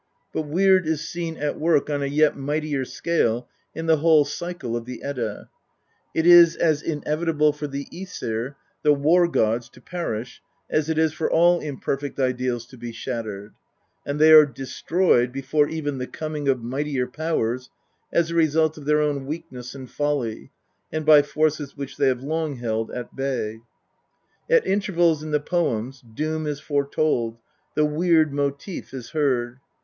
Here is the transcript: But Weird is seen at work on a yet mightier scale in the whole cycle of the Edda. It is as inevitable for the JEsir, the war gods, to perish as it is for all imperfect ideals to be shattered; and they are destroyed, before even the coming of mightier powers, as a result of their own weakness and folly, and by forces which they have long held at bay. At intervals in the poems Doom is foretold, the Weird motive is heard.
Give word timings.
But 0.33 0.47
Weird 0.47 0.87
is 0.87 1.07
seen 1.07 1.37
at 1.37 1.59
work 1.59 1.87
on 1.87 2.01
a 2.01 2.07
yet 2.07 2.35
mightier 2.35 2.85
scale 2.85 3.47
in 3.75 3.85
the 3.85 3.97
whole 3.97 4.25
cycle 4.25 4.75
of 4.75 4.85
the 4.85 5.03
Edda. 5.03 5.47
It 6.15 6.25
is 6.25 6.55
as 6.55 6.81
inevitable 6.81 7.53
for 7.53 7.67
the 7.67 7.85
JEsir, 7.91 8.55
the 8.81 8.93
war 8.93 9.27
gods, 9.27 9.69
to 9.69 9.79
perish 9.79 10.41
as 10.71 10.89
it 10.89 10.97
is 10.97 11.13
for 11.13 11.29
all 11.29 11.59
imperfect 11.59 12.19
ideals 12.19 12.65
to 12.69 12.77
be 12.79 12.91
shattered; 12.91 13.53
and 14.03 14.19
they 14.19 14.31
are 14.31 14.47
destroyed, 14.47 15.31
before 15.31 15.67
even 15.69 15.99
the 15.99 16.07
coming 16.07 16.47
of 16.47 16.63
mightier 16.63 17.05
powers, 17.05 17.69
as 18.11 18.31
a 18.31 18.33
result 18.35 18.79
of 18.79 18.85
their 18.85 19.01
own 19.01 19.27
weakness 19.27 19.75
and 19.75 19.91
folly, 19.91 20.51
and 20.91 21.05
by 21.05 21.21
forces 21.21 21.77
which 21.77 21.97
they 21.97 22.07
have 22.07 22.23
long 22.23 22.55
held 22.55 22.89
at 22.89 23.15
bay. 23.15 23.59
At 24.49 24.65
intervals 24.65 25.21
in 25.21 25.29
the 25.29 25.39
poems 25.39 26.01
Doom 26.15 26.47
is 26.47 26.59
foretold, 26.59 27.37
the 27.75 27.85
Weird 27.85 28.33
motive 28.33 28.95
is 28.95 29.11
heard. 29.11 29.59